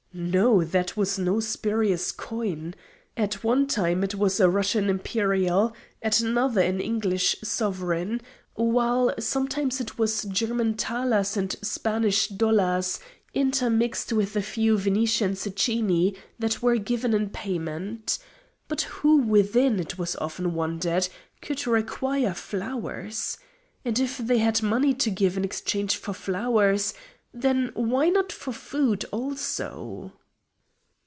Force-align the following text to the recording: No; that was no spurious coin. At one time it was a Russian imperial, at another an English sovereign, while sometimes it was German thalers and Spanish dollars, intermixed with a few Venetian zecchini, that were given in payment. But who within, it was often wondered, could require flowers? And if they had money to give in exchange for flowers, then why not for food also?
No; 0.13 0.61
that 0.65 0.97
was 0.97 1.17
no 1.17 1.39
spurious 1.39 2.11
coin. 2.11 2.75
At 3.15 3.45
one 3.45 3.65
time 3.65 4.03
it 4.03 4.13
was 4.13 4.41
a 4.41 4.49
Russian 4.49 4.89
imperial, 4.89 5.73
at 6.01 6.19
another 6.19 6.59
an 6.59 6.81
English 6.81 7.37
sovereign, 7.43 8.19
while 8.55 9.13
sometimes 9.19 9.79
it 9.79 9.97
was 9.97 10.23
German 10.23 10.73
thalers 10.73 11.37
and 11.37 11.55
Spanish 11.61 12.27
dollars, 12.27 12.99
intermixed 13.33 14.11
with 14.11 14.35
a 14.35 14.41
few 14.41 14.77
Venetian 14.77 15.31
zecchini, 15.35 16.17
that 16.39 16.61
were 16.61 16.75
given 16.75 17.13
in 17.13 17.29
payment. 17.29 18.19
But 18.67 18.81
who 18.81 19.15
within, 19.19 19.79
it 19.79 19.97
was 19.97 20.17
often 20.17 20.53
wondered, 20.53 21.07
could 21.41 21.65
require 21.65 22.33
flowers? 22.33 23.37
And 23.85 23.97
if 23.97 24.17
they 24.17 24.39
had 24.39 24.61
money 24.61 24.93
to 24.93 25.09
give 25.09 25.37
in 25.37 25.45
exchange 25.45 25.95
for 25.95 26.11
flowers, 26.13 26.93
then 27.33 27.71
why 27.75 28.09
not 28.09 28.29
for 28.29 28.51
food 28.51 29.05
also? 29.09 30.11